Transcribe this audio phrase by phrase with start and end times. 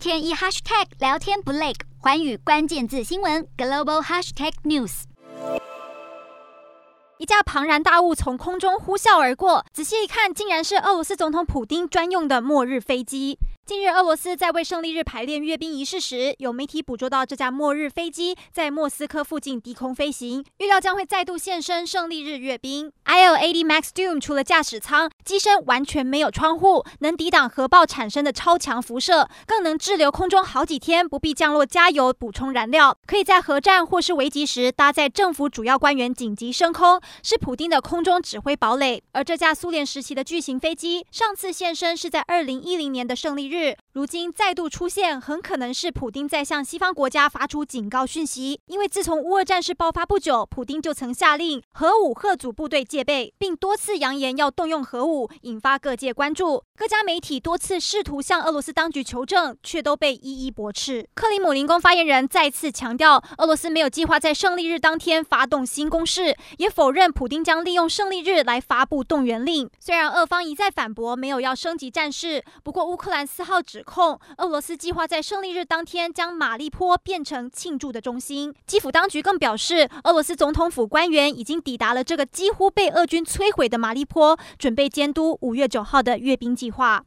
[0.00, 5.02] 天一 hashtag 聊天不累，环宇关键字新闻 global hashtag news。
[7.18, 13.38] 一架庞然大物从空中呼啸而过，仔细一看，竟然是俄罗斯总统普丁专用的末日飞机。
[13.70, 22.90] 近日，俄罗斯在为胜利日排练阅兵仪式时，有媒体捕捉到这架末日飞机在莫斯科附近低空飞行，预料将会再度现身胜利日阅兵。
[23.04, 39.00] Il-80 Max Doom 除了驾驶舱，机身完全没有窗户，能抵挡核爆产生的超强辐射，更能滞留空中好几天，不必降落加油补充燃料，可以在核战或是危急时搭载政府主要官员紧急升空，是普丁的空中指挥堡垒。
[39.12, 43.59] 而这架苏联时期的巨型飞机，上次现身是在二零一零年的胜利日。
[43.92, 48.60] 如今再度出现，很可能是普丁在向西方国家发出警告讯息。
[48.66, 56.62] 因为自从乌俄战事爆发不久，普丁就曾下令核武吓阻部队戒备，并多次扬言要动用核武，引发各界关注。
[56.76, 61.06] 各家媒体多次试图向俄罗斯当局求证，却都被一一驳斥。
[61.14, 69.68] 克里姆林宫发言人再次强调，俄罗斯没有计划在胜利日当天发动新攻势，也否认普丁将利用胜利日来发布动员令。
[69.78, 73.62] 虽然俄方一再反驳没有要升级战事，不过乌克兰四号。
[73.62, 78.52] 指控俄罗斯计划在胜利日当天将马利坡变成庆祝的中心。
[78.66, 87.04] 基辅当局更表示，俄罗斯总统府官员已经抵达了这个几乎被俄军摧毁的马利坡，准备监督五月九号的阅兵计划。